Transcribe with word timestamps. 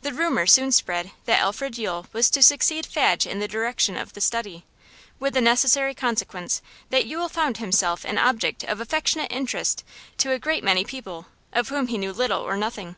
The 0.00 0.12
rumour 0.12 0.44
soon 0.48 0.72
spread 0.72 1.12
that 1.24 1.38
Alfred 1.38 1.78
Yule 1.78 2.08
was 2.12 2.28
to 2.30 2.42
succeed 2.42 2.84
Fadge 2.84 3.28
in 3.28 3.38
the 3.38 3.46
direction 3.46 3.96
of 3.96 4.12
The 4.12 4.20
Study, 4.20 4.64
with 5.20 5.34
the 5.34 5.40
necessary 5.40 5.94
consequence 5.94 6.60
that 6.90 7.06
Yule 7.06 7.28
found 7.28 7.58
himself 7.58 8.04
an 8.04 8.18
object 8.18 8.64
of 8.64 8.80
affectionate 8.80 9.30
interest 9.30 9.84
to 10.16 10.32
a 10.32 10.38
great 10.40 10.64
many 10.64 10.82
people 10.84 11.26
of 11.52 11.68
whom 11.68 11.86
he 11.86 11.96
knew 11.98 12.12
little 12.12 12.40
or 12.42 12.56
nothing. 12.56 12.96